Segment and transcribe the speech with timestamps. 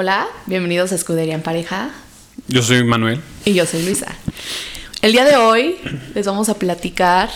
[0.00, 1.90] Hola, bienvenidos a Escudería en Pareja.
[2.46, 3.20] Yo soy Manuel.
[3.44, 4.06] Y yo soy Luisa.
[5.02, 5.74] El día de hoy
[6.14, 7.30] les vamos a platicar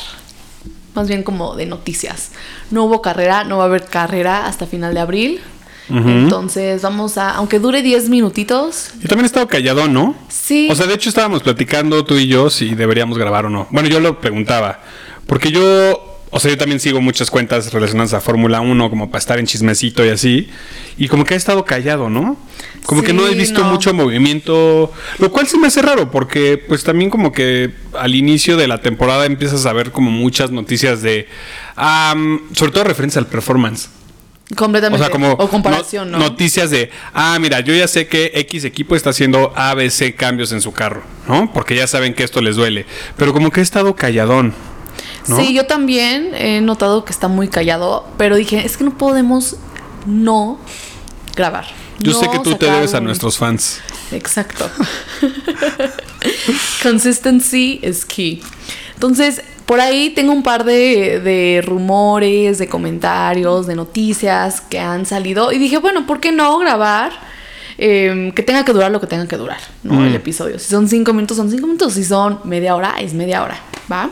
[0.95, 2.31] más bien como de noticias.
[2.71, 5.41] No hubo carrera, no va a haber carrera hasta final de abril.
[5.89, 8.93] Entonces vamos a, aunque dure 10 minutitos.
[9.01, 10.15] Yo también he estado callado, ¿no?
[10.29, 10.69] Sí.
[10.71, 13.67] O sea, de hecho estábamos platicando tú y yo si deberíamos grabar o no.
[13.73, 14.79] Bueno, yo lo preguntaba.
[15.27, 19.19] Porque yo o sea, yo también sigo muchas cuentas relacionadas a Fórmula 1 como para
[19.19, 20.49] estar en chismecito y así.
[20.97, 22.39] Y como que ha estado callado, ¿no?
[22.87, 26.85] Como que no he visto mucho movimiento, lo cual sí me hace raro porque pues
[26.85, 31.29] también como que al inicio de la temporada empiezas a ver como muchas noticias de,
[32.55, 33.91] sobre todo referencia al performance.
[34.57, 35.03] Completamente.
[35.03, 38.97] O sea, como comparación, no, Noticias de, ah, mira, yo ya sé que X equipo
[38.97, 41.53] está haciendo ABC cambios en su carro, ¿no?
[41.53, 42.87] Porque ya saben que esto les duele.
[43.19, 44.55] Pero como que he estado calladón.
[45.25, 49.57] Sí, yo también he notado que está muy callado, pero dije, es que no podemos
[50.07, 50.59] no
[51.37, 51.67] grabar.
[51.99, 53.81] Yo sé que tú te debes a nuestros fans.
[54.11, 54.69] Exacto.
[56.83, 58.43] Consistency is key.
[58.95, 65.53] Entonces, por ahí tengo un par de, rumores, de comentarios, de noticias que han salido.
[65.53, 67.13] Y dije, bueno, ¿por qué no grabar?
[67.79, 70.05] Em, que tenga que durar lo que tenga que durar, ¿no?
[70.05, 70.17] El mm.
[70.17, 70.59] episodio.
[70.59, 71.95] Si son cinco minutos, son cinco minutos.
[71.95, 73.59] Si son media hora, es media hora,
[73.91, 74.11] ¿va?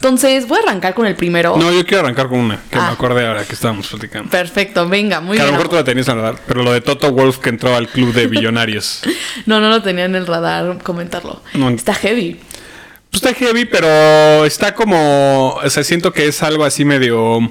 [0.00, 1.58] Entonces, voy a arrancar con el primero.
[1.58, 2.92] No, yo quiero arrancar con una, que me ah.
[2.92, 4.30] acordé ahora que estábamos platicando.
[4.30, 5.42] Perfecto, venga, muy que bien.
[5.42, 7.50] A lo mejor tú la tenías en el radar, pero lo de Toto Wolf que
[7.50, 9.02] entró al club de billonarios.
[9.44, 11.42] no, no lo tenía en el radar comentarlo.
[11.74, 12.40] Está heavy.
[13.10, 15.50] Pues está heavy, pero está como.
[15.62, 17.50] O sea, siento que es algo así medio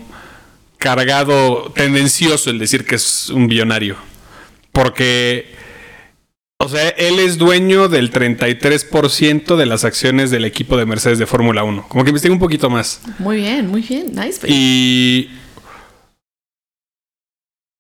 [0.80, 3.96] cargado, tendencioso el decir que es un billonario.
[4.72, 5.54] Porque
[6.62, 11.26] o sea, él es dueño del 33% de las acciones del equipo de Mercedes de
[11.26, 11.88] Fórmula 1.
[11.88, 13.02] Como que investiga un poquito más.
[13.18, 14.08] Muy bien, muy bien.
[14.14, 14.42] Nice.
[14.42, 14.54] Baby.
[14.54, 15.30] Y.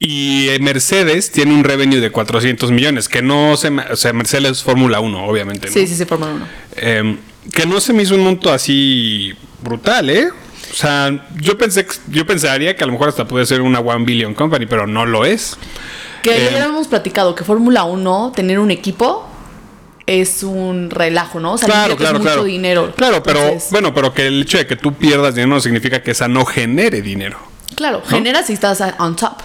[0.02, 3.68] Y Mercedes tiene un revenue de 400 millones, que no se...
[3.68, 5.68] O sea, Mercedes es Fórmula 1, obviamente.
[5.68, 6.48] Sí, sí, sí, Fórmula 1.
[6.78, 7.18] Em,
[7.52, 10.30] que no se me hizo un monto así brutal, ¿eh?
[10.72, 14.06] O sea, yo pensé, yo pensaría que a lo mejor hasta puede ser una One
[14.06, 15.58] Billion Company, pero no lo es.
[16.22, 19.28] Que ya eh, habíamos platicado que Fórmula 1, tener un equipo
[20.06, 21.54] es un relajo, ¿no?
[21.54, 22.44] O sea, claro, claro, mucho claro.
[22.44, 22.94] dinero.
[22.96, 26.12] Claro, pero bueno, pero que el hecho de que tú pierdas dinero no significa que
[26.12, 27.38] esa no genere dinero.
[27.76, 29.38] Claro, genera si estás on top.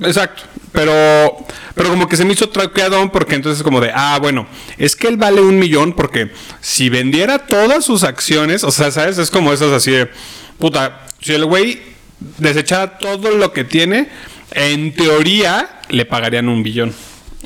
[0.00, 0.42] Exacto.
[0.70, 0.92] Pero,
[1.74, 4.46] pero como que se me hizo traqueadón porque entonces como de, ah, bueno,
[4.78, 9.18] es que él vale un millón porque si vendiera todas sus acciones, o sea, ¿sabes?
[9.18, 10.10] Es como esas así de,
[10.58, 11.80] puta, si el güey
[12.38, 14.08] desechara todo lo que tiene,
[14.52, 16.94] en teoría le pagarían un billón.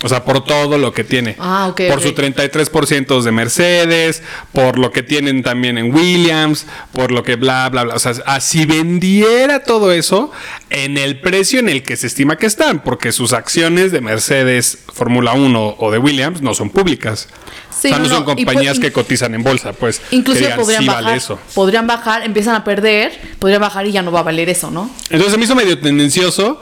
[0.03, 1.37] O sea, por todo lo que tiene.
[1.39, 1.83] Ah, ok.
[1.91, 4.23] por su 33% de Mercedes,
[4.53, 7.95] por lo que tienen también en Williams, por lo que bla, bla, bla.
[7.95, 10.31] O sea, si vendiera todo eso
[10.71, 14.79] en el precio en el que se estima que están, porque sus acciones de Mercedes,
[14.93, 17.29] Fórmula 1 o de Williams no son públicas.
[17.71, 20.01] Sí, o sea, no, son compañías que cotizan en bolsa, pues.
[20.13, 21.17] Incluso podrían bajar.
[21.17, 21.39] eso.
[21.55, 24.91] Podrían bajar, empiezan a perder, podrían bajar y ya no va a valer eso, ¿no?
[25.05, 26.61] Entonces se me hizo medio tendencioso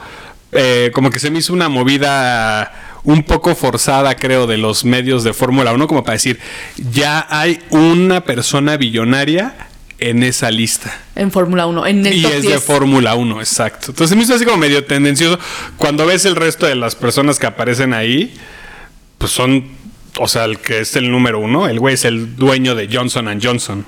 [0.51, 5.23] eh, como que se me hizo una movida un poco forzada, creo, de los medios
[5.23, 6.39] de Fórmula 1, como para decir,
[6.91, 10.97] ya hay una persona billonaria en esa lista.
[11.15, 13.87] En Fórmula 1, en el Y es de Fórmula 1, exacto.
[13.91, 15.39] Entonces me hizo así como medio tendencioso.
[15.77, 18.33] Cuando ves el resto de las personas que aparecen ahí,
[19.17, 19.65] pues son,
[20.17, 23.39] o sea, el que es el número uno, el güey es el dueño de Johnson
[23.41, 23.85] Johnson.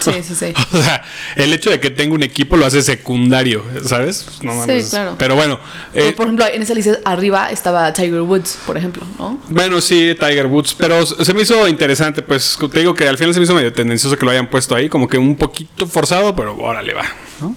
[0.00, 0.54] Sí, sí, sí.
[0.72, 1.02] o sea,
[1.36, 4.26] el hecho de que tenga un equipo lo hace secundario, ¿sabes?
[4.42, 5.16] No Sí, claro.
[5.18, 5.58] Pero bueno.
[5.94, 9.40] Eh, por ejemplo, en esa lista arriba estaba Tiger Woods, por ejemplo, ¿no?
[9.48, 10.74] Bueno, sí, Tiger Woods.
[10.74, 13.72] Pero se me hizo interesante, pues te digo que al final se me hizo medio
[13.72, 17.04] tendencioso que lo hayan puesto ahí, como que un poquito forzado, pero órale va,
[17.40, 17.54] ¿no?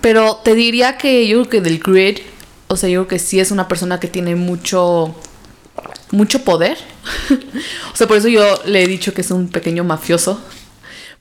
[0.00, 2.18] Pero te diría que yo creo que del grid,
[2.68, 5.14] o sea, yo creo que sí es una persona que tiene mucho
[6.10, 6.76] mucho poder.
[7.92, 10.40] o sea, por eso yo le he dicho que es un pequeño mafioso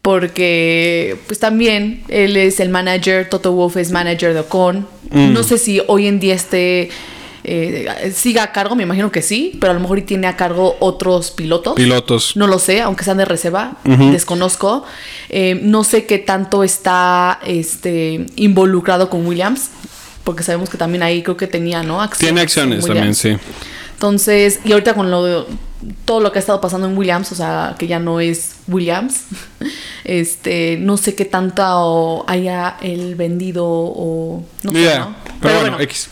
[0.03, 4.85] porque pues también él es el manager, Toto Wolff es manager de Ocon.
[5.09, 5.31] Mm.
[5.31, 6.89] No sé si hoy en día esté
[7.45, 10.75] eh, siga a cargo, me imagino que sí, pero a lo mejor tiene a cargo
[10.81, 11.75] otros pilotos.
[11.75, 12.35] Pilotos.
[12.35, 14.83] No lo sé, aunque sean de reserva, desconozco.
[15.29, 19.69] Eh, no sé qué tanto está este, involucrado con Williams,
[20.25, 22.01] porque sabemos que también ahí creo que tenía, ¿no?
[22.01, 23.37] Acciones tiene acciones también, sí.
[23.93, 25.45] Entonces, y ahorita con lo de,
[26.05, 29.25] todo lo que ha estado pasando en Williams, o sea, que ya no es Williams,
[30.03, 35.15] este, no sé qué tanto haya el vendido o no sé, ¿no?
[35.41, 36.09] Pero, bueno, X.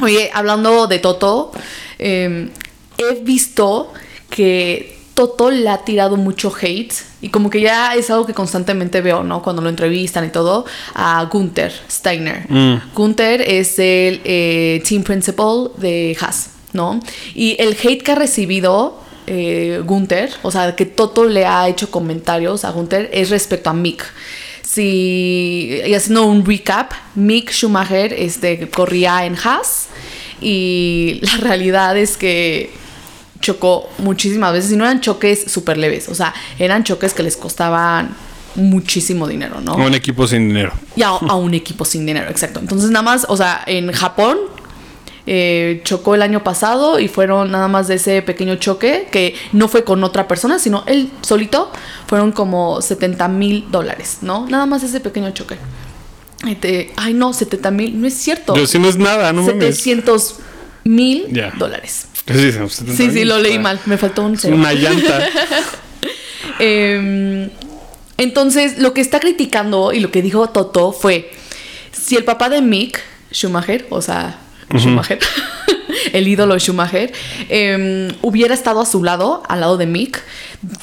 [0.00, 1.52] Oye, hablando de Toto,
[1.98, 2.50] em,
[2.96, 3.92] he visto
[4.30, 9.00] que Toto le ha tirado mucho hate y como que ya es algo que constantemente
[9.00, 9.42] veo, ¿no?
[9.42, 12.46] Cuando lo entrevistan y todo, a Gunther Steiner.
[12.48, 12.94] Mm.
[12.94, 16.50] Gunther es el eh, team principal de Haas.
[16.78, 17.00] ¿No?
[17.34, 21.90] Y el hate que ha recibido eh, Gunther, o sea, que Toto le ha hecho
[21.90, 24.06] comentarios a Gunther, es respecto a Mick.
[24.62, 29.88] Si, y haciendo un recap, Mick Schumacher este, corría en Haas
[30.40, 32.70] y la realidad es que
[33.40, 37.36] chocó muchísimas veces y no eran choques súper leves, o sea, eran choques que les
[37.36, 38.14] costaban
[38.54, 39.72] muchísimo dinero, ¿no?
[39.72, 40.72] A un equipo sin dinero.
[40.96, 42.60] Y a, a un equipo sin dinero, exacto.
[42.60, 44.38] Entonces nada más, o sea, en Japón
[45.30, 49.68] eh, chocó el año pasado y fueron nada más de ese pequeño choque que no
[49.68, 51.70] fue con otra persona, sino él solito,
[52.06, 54.46] fueron como 70 mil dólares, ¿no?
[54.48, 55.56] Nada más ese pequeño choque.
[56.48, 58.56] Este, ay, no, 70 mil, no es cierto.
[58.56, 59.76] Yo sí no es nada, no mames.
[59.76, 60.36] 700
[60.84, 61.26] mil
[61.58, 62.06] dólares.
[62.26, 64.56] Sí, sí, 70 Sí, sí, lo leí sea, mal, me faltó un cero.
[64.56, 65.28] Una llanta.
[66.60, 67.50] Eh,
[68.16, 71.30] entonces, lo que está criticando y lo que dijo Toto fue,
[71.92, 74.40] si el papá de Mick Schumacher, o sea,
[74.76, 75.18] Schumacher,
[76.12, 77.12] el ídolo Schumacher,
[77.48, 80.22] eh, hubiera estado a su lado, al lado de Mick,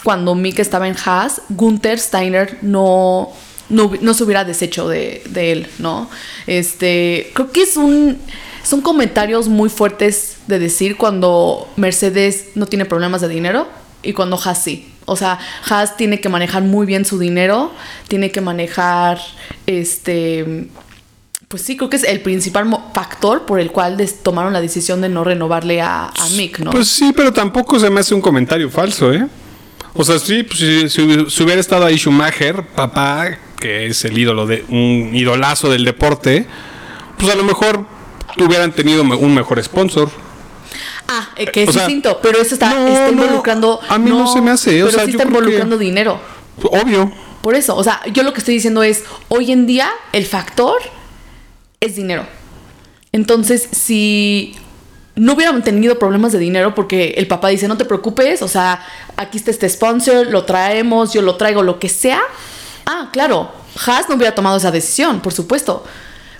[0.03, 3.31] cuando Mick estaba en Haas, Gunther Steiner no,
[3.69, 6.09] no, no se hubiera deshecho de, de él, ¿no?
[6.47, 8.17] Este, creo que es un...
[8.63, 13.67] Son comentarios muy fuertes de decir cuando Mercedes no tiene problemas de dinero
[14.01, 14.91] y cuando Haas sí.
[15.05, 15.37] O sea,
[15.69, 17.71] Haas tiene que manejar muy bien su dinero,
[18.07, 19.19] tiene que manejar
[19.67, 20.67] este
[21.55, 25.07] pues sí, creo que es el principal factor por el cual tomaron la decisión de
[25.07, 26.71] no renovarle a, a Mick, ¿no?
[26.71, 29.25] Pues sí, pero tampoco se me hace un comentario falso, ¿eh?
[29.93, 34.03] O sea, sí, pues, si, si hubi- si hubiera estado ahí Schumacher, papá, que es
[34.03, 36.45] el ídolo de un idolazo del deporte,
[37.17, 37.85] pues a lo mejor
[38.37, 40.09] hubieran tenido un mejor sponsor.
[41.07, 43.79] ah, eh, que es o sea, distinto, pero eso está, no, está no, involucrando.
[43.87, 46.19] a mí no se me hace, o sea, sí está que- involucrando dinero.
[46.63, 47.09] Obvio.
[47.41, 50.77] Por eso, o sea, yo lo que estoy diciendo es, hoy en día el factor
[51.85, 52.25] es dinero.
[53.11, 54.55] Entonces, si
[55.15, 58.85] no hubieran tenido problemas de dinero porque el papá dice, no te preocupes, o sea,
[59.15, 62.19] aquí está este sponsor, lo traemos, yo lo traigo, lo que sea.
[62.85, 63.51] Ah, claro,
[63.85, 65.85] Haas no hubiera tomado esa decisión, por supuesto.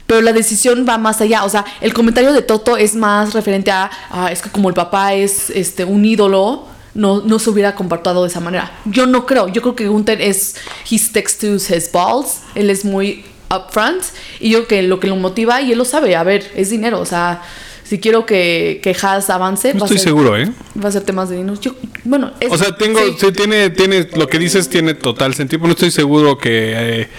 [0.07, 1.45] Pero la decisión va más allá.
[1.45, 4.75] O sea, el comentario de Toto es más referente a, ah, es que como el
[4.75, 8.71] papá es este, un ídolo, no, no se hubiera comportado de esa manera.
[8.85, 9.47] Yo no creo.
[9.47, 10.55] Yo creo que Gunther es,
[10.89, 12.41] he sticks to his balls.
[12.53, 14.03] Él es muy upfront.
[14.39, 16.99] Y yo que lo que lo motiva, y él lo sabe, a ver, es dinero.
[16.99, 17.41] O sea,
[17.83, 20.51] si quiero que, que Haas avance, No va, estoy a ser, seguro, ¿eh?
[20.83, 21.59] va a ser temas de dinero.
[21.61, 23.15] Yo, bueno, es- O sea, tengo, sí.
[23.19, 27.09] sí, tiene, tiene, lo que dices tiene total sentido, pero no estoy seguro que eh,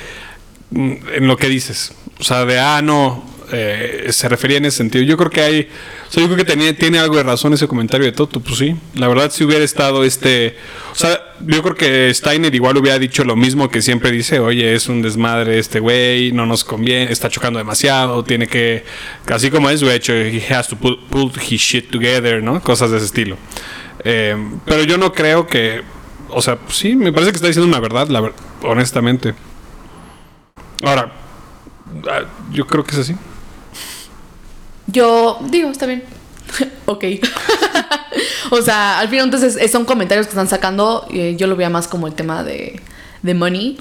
[0.73, 1.93] en lo que dices.
[2.19, 3.23] O sea, de ah, no,
[3.53, 5.05] eh, se refería en ese sentido.
[5.05, 5.69] Yo creo que hay,
[6.09, 8.59] o sea, yo creo que tenía, tiene algo de razón ese comentario de Toto, pues
[8.59, 8.75] sí.
[8.95, 10.57] La verdad, si hubiera estado este,
[10.93, 14.75] o sea, yo creo que Steiner igual hubiera dicho lo mismo que siempre dice, oye,
[14.75, 18.85] es un desmadre este güey, no nos conviene, está chocando demasiado, tiene que,
[19.31, 22.61] así como es, hecho, he has to pull, his shit together, ¿no?
[22.61, 23.37] Cosas de ese estilo.
[24.05, 25.83] Eh, pero yo no creo que,
[26.31, 28.33] o sea, sí, me parece que está diciendo una verdad, la
[28.63, 29.35] honestamente.
[30.83, 31.13] Ahora,
[32.11, 33.17] ah, yo creo que es así.
[34.87, 36.05] Yo digo, está bien.
[36.87, 37.05] ok.
[38.51, 41.07] o sea, al final entonces son comentarios que están sacando.
[41.11, 42.81] eh, yo lo veía más como el tema de,
[43.23, 43.79] de money.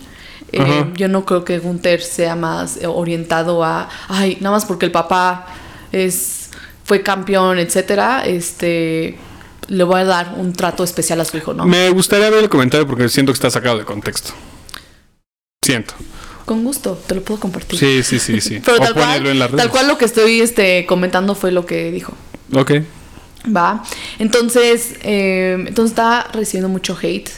[0.51, 4.85] Eh, yo no creo que Gunther sea más eh, orientado a, ay, nada más porque
[4.85, 5.47] el papá
[5.91, 6.50] es
[6.85, 9.17] fue campeón, etcétera, este
[9.67, 11.65] le voy a dar un trato especial a su hijo, ¿no?
[11.65, 14.31] Me gustaría ver el comentario porque siento que está sacado de contexto.
[15.63, 15.95] Siento.
[16.45, 17.79] Con gusto, te lo puedo compartir.
[17.79, 18.61] Sí, sí, sí, sí.
[18.65, 19.63] Pero o tal cual, en las redes.
[19.63, 22.13] tal cual lo que estoy este, comentando fue lo que dijo.
[22.53, 22.71] Ok.
[23.55, 23.83] Va.
[24.19, 27.29] Entonces, eh, entonces está recibiendo mucho hate.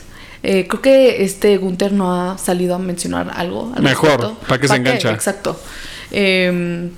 [0.44, 3.74] Eh, creo que este Gunther no ha salido a mencionar algo.
[3.76, 4.36] al Mejor.
[4.48, 5.12] ¿para qué se ¿Pa' engancha?
[5.12, 5.60] Exacto.
[6.12, 6.90] Eh,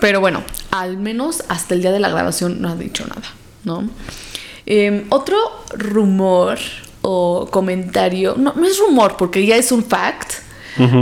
[0.00, 3.22] pero bueno, al menos hasta el día de la grabación no ha dicho nada,
[3.64, 3.88] ¿no?
[4.66, 5.36] Eh, otro
[5.74, 6.58] rumor
[7.02, 10.32] o comentario, no, no es rumor porque ya es un fact,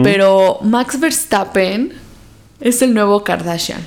[0.02, 1.92] pero Max Verstappen
[2.60, 3.80] es el nuevo Kardashian.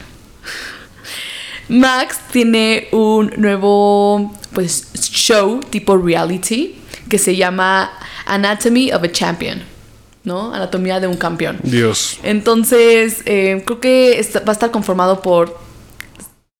[1.69, 6.75] Max tiene un nuevo pues show tipo reality
[7.09, 7.91] que se llama
[8.25, 9.61] Anatomy of a Champion,
[10.23, 10.53] ¿no?
[10.53, 11.59] Anatomía de un campeón.
[11.63, 12.17] Dios.
[12.23, 15.57] Entonces, eh, creo que está- va a estar conformado por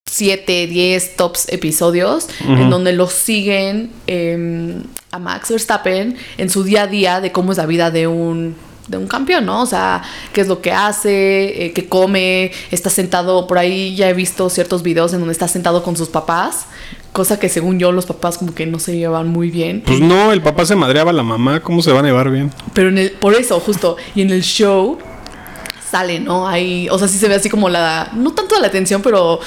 [0.10, 6.84] 7, 10 tops episodios en donde lo siguen eh, a Max Verstappen en su día
[6.84, 8.56] a día de cómo es la vida de un,
[8.92, 9.62] de un campeón, ¿no?
[9.62, 14.10] O sea, qué es lo que hace, eh, qué come, está sentado, por ahí ya
[14.10, 16.66] he visto ciertos videos en donde está sentado con sus papás,
[17.14, 19.82] cosa que según yo los papás como que no se llevan muy bien.
[19.86, 21.62] Pues no, el papá se madreaba a la mamá.
[21.62, 22.52] ¿Cómo se van a llevar bien?
[22.74, 24.98] Pero en el, por eso, justo, y en el show
[25.90, 26.48] sale, ¿no?
[26.48, 29.40] Ahí, o sea, sí se ve así como la, no tanto la atención, pero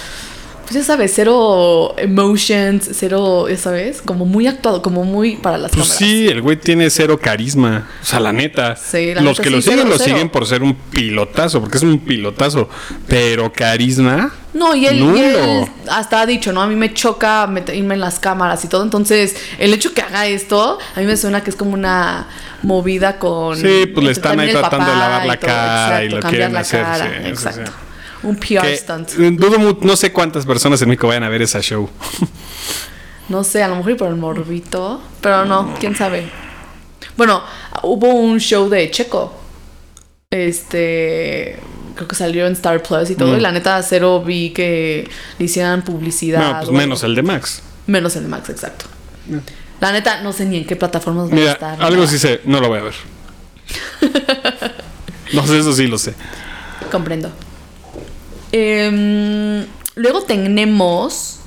[0.65, 5.71] pues ya sabes, cero emotions, cero, ya sabes, como muy actuado, como muy para las
[5.73, 5.99] Pues cámaras.
[5.99, 7.89] sí, el güey tiene cero carisma.
[8.03, 8.75] O sea, la neta.
[8.77, 10.11] Sí, la Los neta que sí, lo siguen, cero, lo cero.
[10.15, 12.69] siguen por ser un pilotazo, porque es un pilotazo.
[13.09, 14.33] Pero carisma.
[14.55, 16.63] No, y él, y él hasta ha dicho, ¿no?
[16.63, 18.85] A mí me choca met- irme en las cámaras y todo.
[18.85, 22.29] Entonces, el hecho que haga esto, a mí me suena que es como una
[22.63, 23.57] movida con.
[23.57, 26.87] Sí, pues le están ahí tratando de lavar la cara y exacto, lo quieren hacer,
[26.95, 27.71] sí, exacto.
[27.73, 27.79] sí.
[28.25, 29.11] Un PR stunt.
[29.11, 31.89] dudo no sé cuántas personas en México vayan a ver esa show.
[33.29, 35.01] No sé, a lo mejor y por el morbito.
[35.21, 36.29] Pero no, quién sabe.
[37.17, 37.43] Bueno,
[37.83, 39.35] hubo un show de Checo.
[40.31, 41.59] Este.
[41.95, 43.33] Creo que salió en Star Plus y todo.
[43.33, 43.39] Mm.
[43.39, 46.55] Y la neta, cero vi que le hicieran publicidad.
[46.55, 47.63] No, pues menos el de Max.
[47.87, 48.87] Menos el de Max, exacto.
[49.81, 51.83] La neta, no sé ni en qué plataformas va a estar.
[51.83, 52.09] algo nada.
[52.09, 52.95] sí sé, no lo voy a ver.
[55.33, 56.15] no sé, eso sí lo sé.
[56.91, 57.31] Comprendo.
[58.57, 61.41] Em, luego tenemos.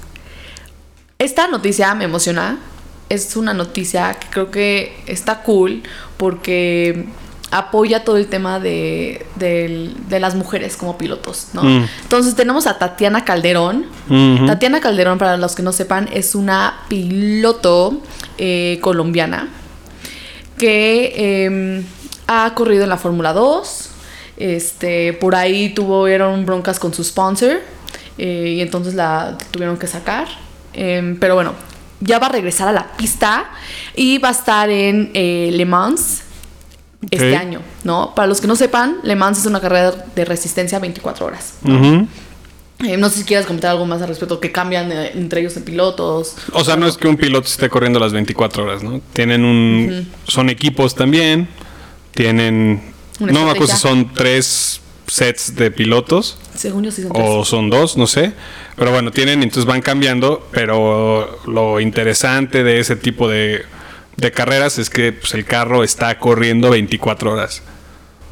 [1.17, 2.59] Esta noticia me emociona.
[3.07, 5.83] Es una noticia que creo que está cool
[6.17, 7.05] porque
[7.49, 11.63] apoya todo el tema de, de las mujeres como pilotos, ¿no?
[11.63, 11.87] Mm.
[12.03, 13.85] Entonces tenemos a Tatiana Calderón.
[14.09, 14.45] Ujú.
[14.45, 18.01] Tatiana Calderón, para los que no sepan, es una piloto
[18.37, 19.47] eh, colombiana
[20.57, 21.83] que eh,
[22.27, 23.86] ha corrido en la Fórmula 2.
[24.37, 27.59] Este, por ahí tuvieron broncas con su sponsor
[28.17, 30.27] eh, y entonces la tuvieron que sacar.
[30.73, 31.53] Em, pero bueno,
[31.99, 33.49] ya va a regresar a la pista
[33.95, 36.23] y va a estar en eh, Le Mans
[37.09, 38.13] este año, ¿no?
[38.15, 41.53] Para los que no sepan, Le Mans es una carrera de resistencia 24 horas.
[42.79, 45.55] Eh, no sé si quieras comentar algo más al respecto, que cambian eh, entre ellos
[45.55, 46.35] de pilotos.
[46.53, 49.01] O sea, no es que un piloto esté corriendo las 24 horas, ¿no?
[49.13, 50.07] Tienen un...
[50.27, 51.47] Son equipos también.
[52.11, 52.95] Tienen...
[53.19, 57.35] Una no me acuerdo si son tres sets de pilotos Según yo sí son o
[57.37, 57.47] tres.
[57.47, 58.33] son dos, no sé.
[58.75, 60.47] Pero bueno, tienen, entonces van cambiando.
[60.51, 63.63] Pero lo interesante de ese tipo de,
[64.17, 67.63] de carreras es que pues, el carro está corriendo 24 horas.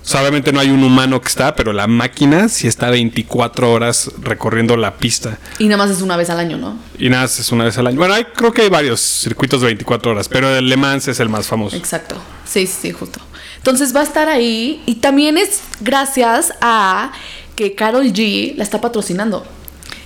[0.05, 3.71] O sea, obviamente no hay un humano que está, pero la máquina sí está 24
[3.71, 5.39] horas recorriendo la pista.
[5.57, 6.77] Y nada más es una vez al año, ¿no?
[6.99, 7.97] Y nada, es una vez al año.
[7.97, 11.19] Bueno, hay, creo que hay varios circuitos de 24 horas, pero el Le Mans es
[11.19, 11.75] el más famoso.
[11.75, 12.17] Exacto.
[12.45, 13.19] Sí, sí, sí, justo.
[13.57, 17.11] Entonces va a estar ahí y también es gracias a
[17.55, 19.43] que Carol G la está patrocinando.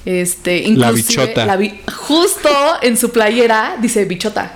[0.10, 1.46] Este, La bichota.
[1.46, 2.50] la bi- justo
[2.82, 4.54] en su playera dice bichota.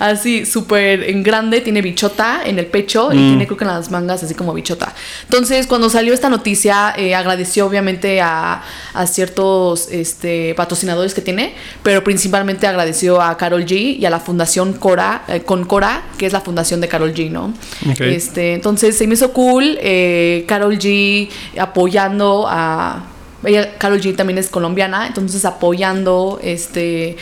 [0.00, 3.28] Así, súper en grande, tiene bichota en el pecho y Mm.
[3.28, 4.92] tiene creo que en las mangas así como bichota.
[5.22, 8.62] Entonces, cuando salió esta noticia, eh, agradeció obviamente a,
[8.94, 14.18] a ciertos este, patrocinadores que tiene, pero principalmente agradeció a Carol G y a la
[14.18, 17.54] fundación Cora, eh, con Cora, que es la fundación de Carol G, ¿no?
[18.00, 23.04] Este, entonces se me hizo cool eh, Carol G apoyando a
[23.46, 27.16] ella Carol G también es colombiana, entonces apoyando este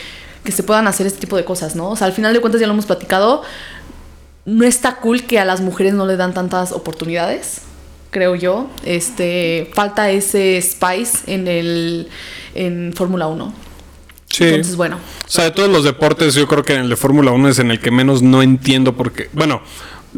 [0.45, 1.91] que se puedan hacer este tipo de cosas, ¿no?
[1.91, 3.43] O sea, al final de cuentas ya lo hemos platicado,
[4.45, 7.63] no está cool que a las mujeres no le dan tantas oportunidades,
[8.11, 8.69] creo yo.
[8.85, 12.09] Este, falta ese spice en el
[12.55, 13.55] en Fórmula 1.
[14.29, 14.45] Sí.
[14.45, 17.31] Entonces, bueno, O sea, de todos los deportes, yo creo que en el de Fórmula
[17.31, 19.31] 1 es en el que menos no entiendo por qué.
[19.33, 19.63] Bueno,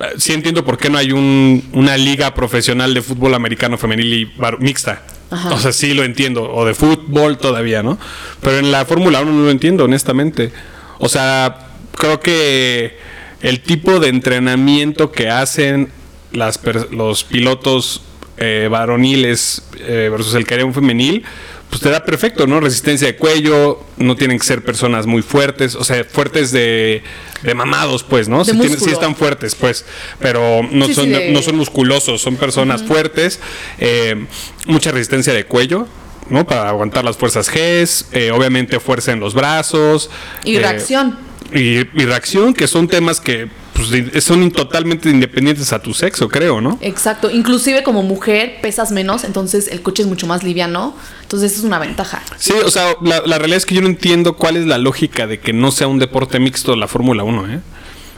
[0.01, 4.13] eh, sí entiendo por qué no hay un, una liga profesional de fútbol americano femenil
[4.13, 5.03] y mixta.
[5.31, 6.51] O sea, sí lo entiendo.
[6.53, 7.99] O de fútbol todavía, ¿no?
[8.41, 10.53] Pero en la Fórmula 1 no lo entiendo, honestamente.
[10.99, 12.99] O sea, creo que
[13.41, 15.91] el tipo de entrenamiento que hacen
[16.33, 18.03] las los pilotos
[18.39, 21.25] eh, varoniles eh, versus el que femenil,
[21.71, 22.61] pues te da perfecto, ¿no?
[22.61, 27.03] Resistencia de cuello, no tienen que ser personas muy fuertes, o sea, fuertes de,
[27.43, 28.45] de mamados, pues, ¿no?
[28.45, 28.93] Tienen- músculo.
[28.93, 29.85] están fuertes, pues,
[30.21, 33.41] pero no, Sí, sí, son, de- no son musculosos, son personas fuertes,
[33.79, 34.27] eh,
[34.67, 35.87] mucha resistencia de cuello.
[36.29, 36.45] ¿no?
[36.45, 40.11] Para aguantar las fuerzas Gs, eh, obviamente fuerza en los brazos.
[40.43, 41.17] y eh, reacción.
[41.55, 46.61] y, y reacción, que son temas que pues, son totalmente independientes a tu sexo, creo,
[46.61, 46.79] ¿no?
[46.81, 51.61] Exacto, inclusive como mujer pesas menos, entonces el coche es mucho más liviano, entonces eso
[51.61, 52.23] es una ventaja.
[52.39, 55.27] Sí, o sea, la, la realidad es que yo no entiendo cuál es la lógica
[55.27, 57.61] de que no sea un deporte mixto la Fórmula 1, ¿eh?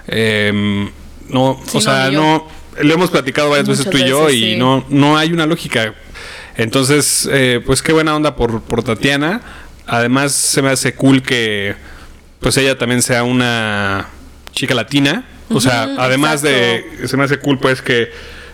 [0.08, 0.90] Em,
[1.28, 2.48] no, Sí, o no, sea, no,
[2.80, 4.56] lo hemos platicado varias veces tú y yo veces, y sí.
[4.56, 5.94] no, no hay una lógica.
[6.56, 9.42] Entonces, eh, pues qué buena onda por, por Tatiana.
[9.86, 11.76] Además, se me hace cool que
[12.40, 14.08] pues ella también sea una
[14.52, 15.24] chica latina.
[15.50, 18.10] O sea, además de, se me hace cool pues que,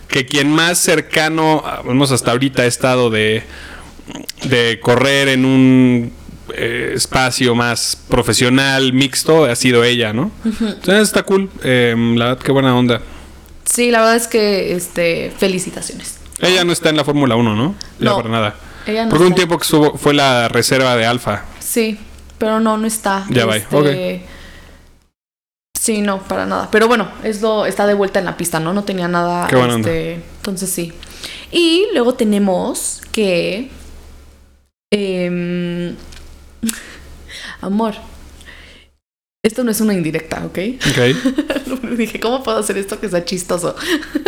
[0.07, 3.43] que quien más cercano, vamos hasta ahorita ha estado de,
[4.43, 6.11] de correr en un
[6.53, 10.31] eh, espacio más profesional, mixto, ha sido ella, ¿no?
[10.45, 11.49] Entonces está cool.
[11.63, 13.01] Eh, la verdad, qué buena onda.
[13.65, 16.19] Sí, la verdad es que este felicitaciones.
[16.39, 17.75] Ella no está en la Fórmula 1, ¿no?
[17.99, 18.17] Ya No.
[18.17, 18.55] para nada.
[18.85, 19.35] Ella no Porque un está.
[19.37, 21.45] tiempo que estuvo, fue la reserva de Alfa.
[21.59, 21.97] Sí,
[22.37, 23.25] pero no, no está.
[23.29, 24.21] Ya va, Este, ok.
[25.85, 26.67] Sí, no, para nada.
[26.71, 28.73] Pero bueno, es lo, está de vuelta en la pista, ¿no?
[28.73, 29.45] No tenía nada.
[29.47, 30.91] Qué buena este, Entonces sí.
[31.51, 33.69] Y luego tenemos que.
[34.91, 35.95] em,
[37.61, 37.93] amor.
[39.43, 40.57] Esto no es una indirecta, ¿ok?
[40.89, 41.89] Ok.
[41.97, 43.75] Dije, ¿cómo puedo hacer esto que sea chistoso?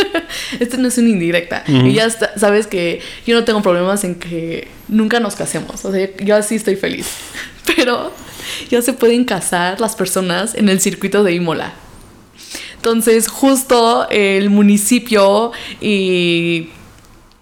[0.59, 1.63] esto no es una indirecta.
[1.67, 5.83] Y ya está- sabes que yo no tengo problemas en que nunca nos casemos.
[5.85, 7.07] O sea, yo así estoy feliz.
[7.75, 8.11] Pero
[8.69, 11.73] ya se pueden casar las personas en el circuito de Imola.
[12.75, 15.51] Entonces, justo el municipio
[15.81, 16.69] y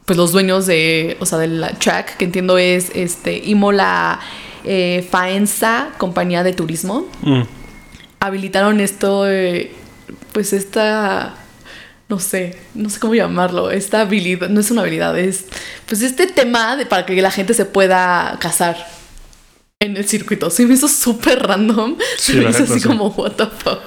[0.06, 4.20] pues los dueños de, o sea, del track, que entiendo es este Imola
[4.64, 7.42] eh, Faenza, compañía de turismo Mm.
[8.20, 9.72] habilitaron esto, eh,
[10.32, 11.36] pues esta,
[12.08, 15.46] no sé, no sé cómo llamarlo, esta habilidad, no es una habilidad, es
[15.88, 18.78] pues este tema de, para que la gente se pueda casar
[19.80, 20.50] en el circuito.
[20.50, 21.98] Sí, me hizo súper random.
[22.18, 22.88] Sí, Se me hizo así sí.
[22.88, 23.82] como, what the fuck.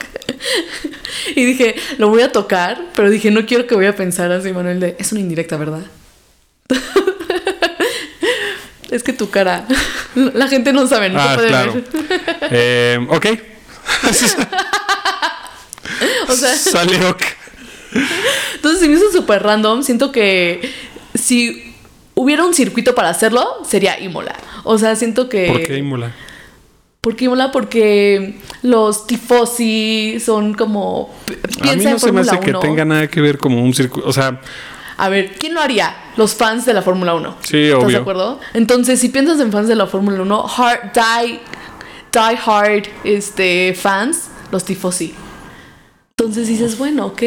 [1.34, 4.52] y dije, lo voy a tocar, pero dije, no quiero que voy a pensar así,
[4.52, 5.82] Manuel, de, es una indirecta, ¿verdad?
[8.90, 9.66] es que tu cara,
[10.14, 11.72] la gente no sabe, no Ah, puede claro.
[11.74, 11.84] ver.
[12.50, 13.26] Eh, ok.
[16.28, 16.58] O sea.
[18.54, 19.82] Entonces se me hizo súper random.
[19.82, 20.70] Siento que
[21.14, 21.74] si
[22.14, 24.36] hubiera un circuito para hacerlo, sería Imola.
[24.64, 25.48] O sea, siento que.
[25.48, 26.12] ¿Por qué Imola?
[27.00, 27.52] ¿Por qué Imola?
[27.52, 31.14] Porque los tifosi son como.
[31.26, 32.60] pi- A mí Piensa no en se me hace que 1.
[32.60, 34.08] tenga nada que ver como un circuito.
[34.08, 34.40] O sea,
[34.96, 35.94] A ver, ¿quién lo haría?
[36.16, 37.36] Los fans de la Fórmula 1.
[37.42, 37.96] Sí, ¿Estás obvio.
[37.96, 38.40] de acuerdo?
[38.52, 41.38] Entonces, si piensas en fans de la Fórmula 1, hard, die,
[42.12, 45.14] die hard este, fans, los tifosi.
[46.16, 47.22] Entonces dices, bueno, ok.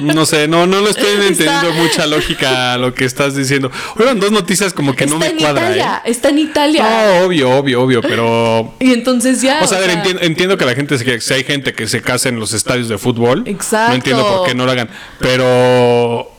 [0.00, 3.70] No sé, no, no lo estoy Está- entendiendo mucha lógica a lo que estás diciendo.
[3.96, 6.10] Fueron dos noticias como que no está me en cuadra, Italia, ¿eh?
[6.10, 6.82] está en Italia.
[6.82, 8.74] No, obvio, obvio, obvio, pero.
[8.80, 9.62] Y entonces ya.
[9.62, 12.28] O sea, ver, sea, entiendo, entiendo que la gente, si hay gente que se casa
[12.28, 13.44] en los estadios de fútbol.
[13.46, 13.88] Exacto.
[13.90, 14.88] No entiendo por qué no lo hagan.
[15.18, 16.30] Pero.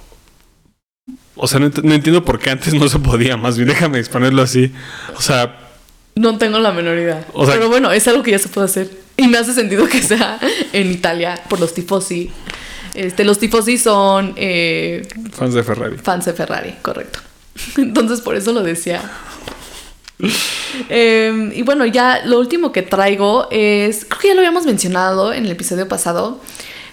[1.36, 3.98] O sea, no, ent- no entiendo por qué antes no se podía, más bien déjame
[4.00, 4.72] exponerlo así.
[5.18, 5.58] O sea,
[6.16, 7.26] No tengo la menor idea.
[7.34, 8.92] O sea- Pero bueno, es algo que ya se puede hacer.
[9.18, 10.40] Y me hace sentido que sea
[10.74, 12.32] en Italia por los tifosi.
[12.94, 15.98] Este, los tifosi son eh, fans de Ferrari.
[15.98, 17.20] fans de Ferrari, correcto.
[17.78, 19.02] Entonces por eso lo decía.
[20.90, 25.34] Eh, y bueno, ya lo último que traigo es, creo que ya lo habíamos mencionado
[25.34, 26.40] en el episodio pasado,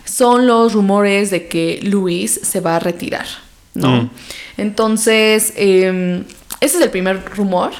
[0.04, 3.26] son los rumores de que Luis se va a retirar,
[3.74, 4.02] ¿no?
[4.02, 4.10] Mm.
[4.56, 6.24] Entonces, eh,
[6.60, 7.72] ese es el primer rumor.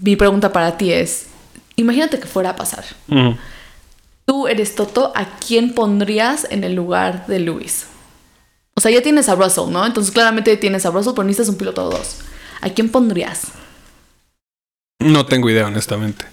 [0.00, 1.26] Mi pregunta para ti es,
[1.76, 2.84] imagínate que fuera a pasar.
[3.08, 3.36] Ujú.
[4.32, 7.84] Tú eres Toto, ¿a quién pondrías en el lugar de Luis?
[8.74, 9.84] O sea, ya tienes a Russell, ¿no?
[9.84, 12.18] Entonces claramente tienes a Russell, pero necesitas un piloto 2.
[12.62, 13.48] ¿A quién pondrías?
[15.00, 16.24] No tengo idea, honestamente.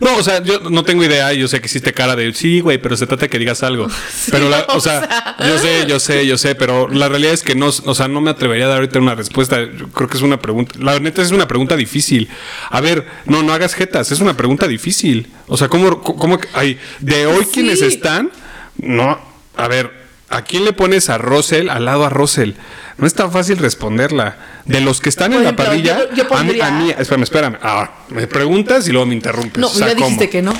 [0.00, 2.78] No, o sea, yo no tengo idea yo sé que hiciste cara de sí, güey,
[2.78, 3.86] pero se trata de que digas algo.
[4.30, 5.36] pero, la- o, sea, sea.
[5.48, 8.20] yo sé, yo sé, yo sé, pero la realidad es que no, o sea, no
[8.20, 9.60] me atrevería a dar ahorita una respuesta.
[9.62, 12.28] Yo creo que es una pregunta, la neta es una pregunta difícil.
[12.70, 15.28] A ver, no, no hagas jetas, es una pregunta difícil.
[15.46, 17.50] O sea, ¿cómo, cómo, ay, de hoy Sí.
[17.54, 18.30] quienes están?
[18.78, 19.18] No,
[19.56, 19.99] a ver,
[20.30, 22.52] ¿a quién le pones a Russell al lado a Russell?
[22.96, 24.36] No es tan fácil responderla.
[24.64, 26.70] De los que están Por en ejemplo, la parrilla, yo- yo a mí, a pondría-
[26.70, 27.56] mí, espérame, espérame.
[27.62, 29.58] Ah, me preguntas y luego me interrumpes.
[29.60, 30.30] No, O sea, ya dijiste ¿cómo?
[30.30, 30.52] que no.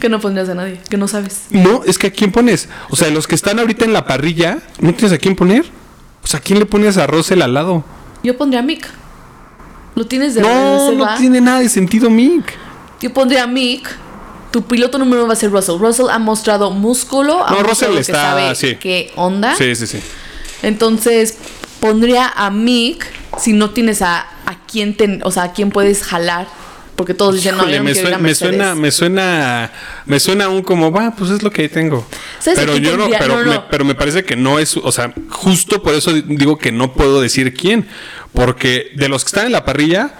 [0.00, 1.42] Que no pondrías a nadie, que no sabes.
[1.50, 2.68] No, es que ¿a quién pones?
[2.88, 5.66] O sea, los que están ahorita en la parrilla, ¿no tienes a quién poner?
[6.24, 7.84] O sea, ¿a quién le pones a Russell al lado?
[8.22, 8.88] Yo pondría a Mick.
[9.94, 12.44] Lo tienes de No, no tiene nada de sentido, Mick.
[13.00, 13.90] Yo pondría a Mick.
[14.50, 15.78] Tu piloto número uno va a ser Russell.
[15.78, 17.44] Russell ha mostrado músculo.
[17.46, 18.76] Ha No, mostrado Russell que está- sabe sí.
[18.80, 19.54] qué onda.
[19.54, 20.00] Sí, sí, sí.
[20.62, 21.36] Entonces,
[21.80, 23.06] pondría a Mick
[23.38, 26.48] si no tienes a, a quién ten- o sea, a quién puedes jalar.
[26.96, 28.56] Porque todos dicen, no, Híjole, yo no me, a suena, me Mercedes".
[28.56, 29.72] suena, me suena,
[30.04, 32.06] me suena aún como, va, pues es lo que tengo.
[32.40, 33.68] ¿Sabes a Pero yo no, pero, No, no, Me, no.
[33.70, 37.22] pero me parece que no es, o sea, justo por eso digo que no puedo
[37.22, 37.88] decir quién,
[38.34, 40.10] porque de los que están en la parrilla,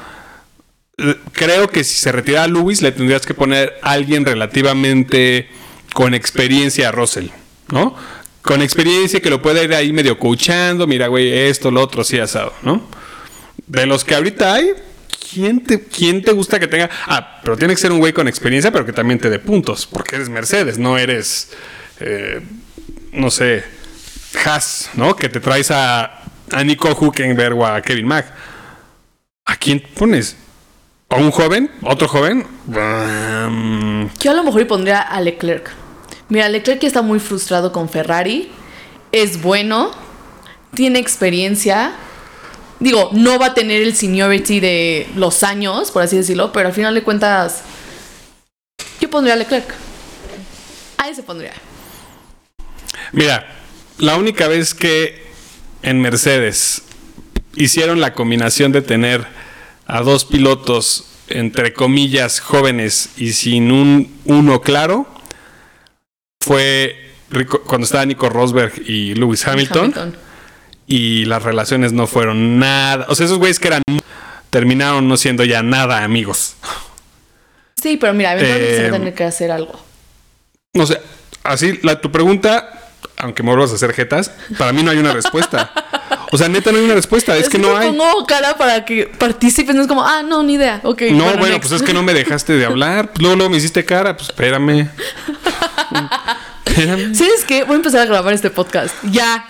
[1.33, 5.49] creo que si se retira a Lewis le tendrías que poner a alguien relativamente
[5.93, 7.29] con experiencia a Russell,
[7.69, 7.97] ¿no?
[8.43, 12.19] Con experiencia que lo pueda ir ahí medio coachando, mira, güey, esto, lo otro, así
[12.19, 12.89] asado, ¿no?
[13.67, 14.73] De los que ahorita hay,
[15.33, 16.89] ¿quién te, ¿quién te gusta que tenga?
[17.07, 19.87] Ah, pero tiene que ser un güey con experiencia, pero que también te dé puntos,
[19.87, 21.51] porque eres Mercedes, no eres,
[22.01, 22.41] eh,
[23.13, 23.65] no sé,
[24.45, 25.17] Haas, ¿no?
[25.17, 28.33] Que te traes a, a Nico Huckenberg o a Kevin Mack.
[29.45, 30.37] ¿A quién pones?
[31.13, 31.69] ¿A un joven?
[31.83, 32.47] ¿Otro joven?
[32.69, 35.69] Um, Yo a lo mejor pondría a Leclerc.
[36.29, 38.49] Mira, Leclerc está muy frustrado con Ferrari.
[39.11, 39.91] Es bueno.
[40.73, 41.95] Tiene experiencia.
[42.79, 46.75] Digo, no va a tener el seniority de los años, por así decirlo, pero al
[46.75, 47.63] final de cuentas,
[49.01, 49.69] yo pondría a Leclerc.
[50.97, 51.55] Ahí se pondría.
[53.11, 53.49] Mira,
[53.99, 55.27] la única vez que
[55.83, 56.83] en Mercedes
[57.57, 59.40] hicieron la combinación de tener
[59.93, 65.07] a dos pilotos, entre comillas, jóvenes y sin un uno claro,
[66.41, 66.97] fue
[67.31, 70.17] Rico- cuando estaba Nico Rosberg y Lewis Hamilton,
[70.87, 73.07] y las relaciones no fueron nada.
[73.09, 73.83] O sea, esos güeyes que eran
[74.51, 76.55] terminaron no siendo ya nada amigos.
[77.81, 79.73] Sí, pero mira, eventualmente se va a Eh, tener que hacer algo.
[80.75, 81.01] No sé,
[81.45, 85.13] así, la, tu pregunta, aunque me vuelvas a hacer jetas, para mí no hay una
[85.13, 85.73] respuesta.
[86.33, 87.37] O sea, neta, no hay una respuesta.
[87.37, 87.89] Es que no te hay.
[87.89, 90.81] pongo cara para que participes, no es como, ah, no, ni idea.
[90.85, 91.03] Ok.
[91.13, 93.11] No, bueno, pues es que no me dejaste de hablar.
[93.19, 94.17] Luego, luego me hiciste cara.
[94.17, 94.89] Pues espérame.
[96.65, 97.15] espérame.
[97.15, 97.65] ¿Sabes qué?
[97.65, 98.95] Voy a empezar a grabar este podcast.
[99.11, 99.45] Ya.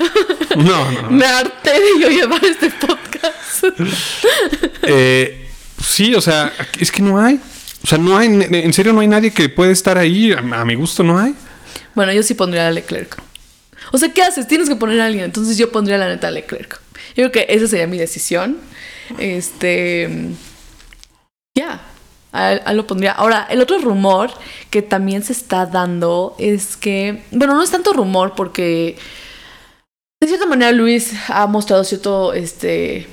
[0.56, 1.10] No, no, no.
[1.10, 3.64] Me harté de yo llevar este podcast.
[4.82, 5.48] Eh,
[5.82, 7.38] sí, o sea, es que no hay.
[7.82, 8.26] O sea, no hay.
[8.26, 10.32] En serio, no hay nadie que puede estar ahí.
[10.32, 11.34] A mi gusto, no hay.
[11.94, 13.29] Bueno, yo sí pondría a Leclerc.
[13.92, 14.46] O sea, ¿qué haces?
[14.48, 15.24] Tienes que poner a alguien.
[15.24, 16.80] Entonces yo pondría la neta a Leclerc.
[17.16, 18.58] Yo creo que esa sería mi decisión.
[19.18, 20.08] Este.
[21.56, 21.80] Ya.
[22.32, 23.12] A, él- a él lo pondría.
[23.12, 24.30] Ahora, el otro rumor
[24.70, 27.22] que también se está dando es que.
[27.32, 28.96] Bueno, no es tanto rumor porque.
[30.22, 32.32] De cierta manera, Luis ha mostrado cierto.
[32.32, 33.08] Este.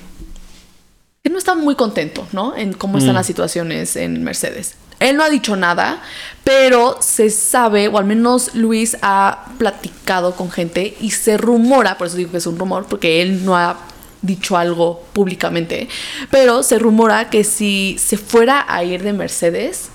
[1.23, 2.55] Que no está muy contento, ¿no?
[2.55, 3.17] En cómo están Mm.
[3.17, 4.75] las situaciones en Mercedes.
[4.99, 6.01] Él no ha dicho nada,
[6.43, 12.07] pero se sabe, o al menos Luis ha platicado con gente y se rumora, por
[12.07, 13.77] eso digo que es un rumor, porque él no ha
[14.21, 15.87] dicho algo públicamente,
[16.31, 19.89] pero se rumora que si se fuera a ir de Mercedes,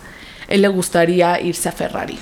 [0.49, 2.19] él le gustaría irse a Ferrari.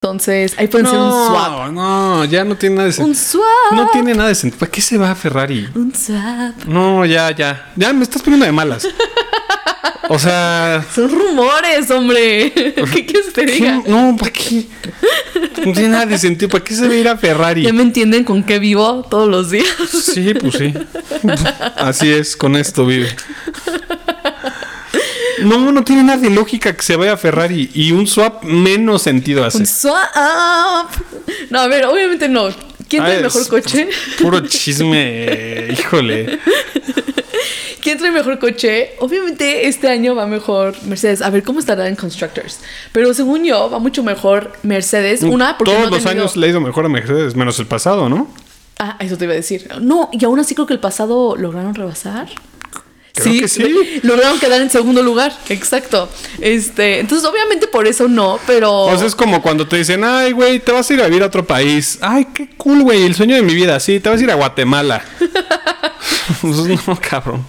[0.00, 1.70] Entonces, ahí pueden ser un swap.
[1.72, 3.42] No, ya no tiene nada de Un sentido.
[3.42, 3.72] swap.
[3.72, 4.60] No tiene nada de sentido.
[4.60, 5.66] ¿Para qué se va a Ferrari?
[5.74, 6.64] Un swap.
[6.66, 7.72] No, ya, ya.
[7.74, 8.86] Ya me estás poniendo de malas.
[10.08, 10.84] O sea.
[10.94, 12.52] Son rumores, hombre.
[12.92, 13.82] ¿Qué quieres que diga?
[13.86, 14.64] No, ¿para qué?
[15.64, 16.48] No tiene nada de sentido.
[16.50, 17.62] ¿Para qué se va a ir a Ferrari?
[17.62, 19.66] ¿Ya me entienden con qué vivo todos los días?
[19.90, 20.72] Sí, pues sí.
[21.76, 23.08] Así es, con esto vive.
[25.42, 29.02] No, no tiene nada de lógica que se vaya a Ferrari y un swap menos
[29.02, 29.58] sentido hace.
[29.58, 30.90] Un swap.
[31.50, 32.48] No, a ver, obviamente no.
[32.88, 33.88] ¿Quién Ah, el mejor coche?
[34.20, 36.38] Puro chisme, híjole.
[37.84, 38.92] ¿Quién trae mejor coche?
[39.00, 41.20] Obviamente este año va mejor Mercedes.
[41.20, 42.60] A ver cómo estará en Constructors.
[42.92, 45.22] Pero según yo, va mucho mejor Mercedes.
[45.22, 47.66] Una, porque Todos no los tenido- años le ha ido mejor a Mercedes, menos el
[47.66, 48.28] pasado, ¿no?
[48.78, 49.68] Ah, eso te iba a decir.
[49.82, 52.28] No, y aún así creo que el pasado lograron rebasar.
[53.14, 53.62] Creo que sí.
[53.62, 53.80] lo-
[54.14, 55.36] Lograron quedar en segundo lugar.
[55.48, 56.08] Exacto.
[56.40, 60.58] Este, entonces obviamente por eso no, pero sea, es como cuando te dicen, ay, güey,
[60.60, 61.98] te vas a ir a vivir a otro país.
[62.00, 63.78] Ay, qué cool, güey, el sueño de mi vida.
[63.80, 65.04] Sí, te vas a ir a Guatemala.
[66.40, 67.44] Pues no, cabrón.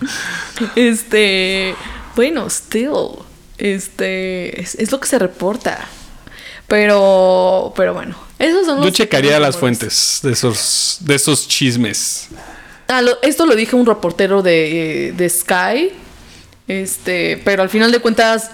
[0.76, 1.76] Este,
[2.16, 3.20] bueno, still,
[3.58, 5.88] este, es, es lo que se reporta.
[6.68, 11.48] Pero, pero bueno, esos son los Yo checaría pequeños las fuentes de esos, de esos
[11.48, 12.28] chismes.
[12.88, 15.92] Ah, lo- esto lo dije un reportero de, eh, de Sky,
[16.68, 18.52] este, pero al final de cuentas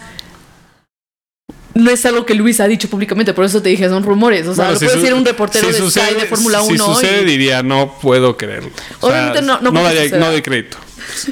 [1.74, 4.46] no es algo que Luis ha dicho públicamente, por eso te dije, son rumores.
[4.48, 6.62] O sea, Bueno, lo si puede decir un reportero si de sucede- Sky de Fórmula
[6.62, 6.70] 1.
[6.70, 8.72] Si sucede, y- diría, no puedo creerlo.
[9.00, 10.20] O sea, Obviamente no- no daría- suceda.
[10.20, 10.78] no doy crédito.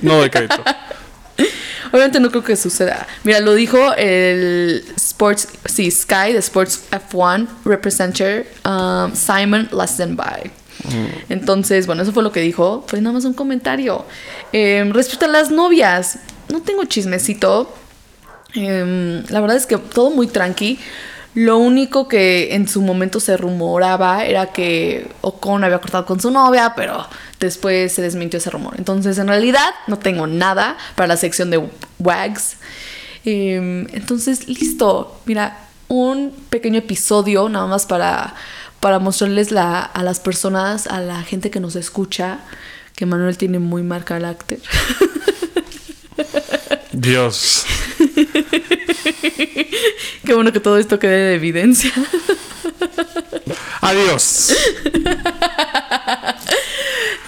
[0.02, 0.64] No doy crédito.
[1.92, 3.08] Obviamente no creo que suceda.
[3.24, 10.52] Mira, lo dijo el Sports, sí, Sky, de Sports F1 Representative um, Simon Lassenby.
[11.30, 12.84] Entonces, bueno, eso fue lo que dijo.
[12.88, 14.06] Fue nada más un comentario.
[14.54, 17.74] Eh, respecto a las novias, no tengo chismecito.
[18.54, 20.80] Em, la verdad es que todo muy tranqui.
[21.36, 26.32] Lo único que en su momento se rumoraba era que Ocon había cortado con su
[26.32, 27.08] novia, pero
[27.40, 28.74] después se desmintió ese rumor.
[28.78, 32.58] Entonces, en realidad, no tengo nada para la sección de WAGs.
[33.26, 35.22] Em, entonces, listo.
[35.26, 38.34] Mira, un pequeño episodio nada más para,
[38.80, 42.40] para mostrarles la- a las personas, a la gente que nos escucha,
[42.96, 44.60] que Manuel tiene muy mal carácter.
[46.92, 47.66] Dios.
[50.26, 51.92] Qué bueno que todo esto quede de evidencia.
[53.82, 54.54] Adiós.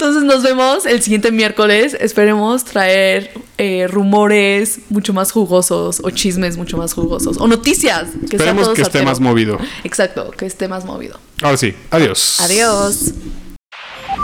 [0.01, 1.95] Entonces nos vemos el siguiente miércoles.
[1.99, 8.07] Esperemos traer eh, rumores mucho más jugosos o chismes mucho más jugosos o noticias.
[8.27, 9.59] Que Esperemos que esté más movido.
[9.83, 11.19] Exacto, que esté más movido.
[11.43, 12.39] Ahora sí, adiós.
[12.41, 13.13] Adiós.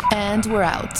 [0.10, 0.98] And we're out.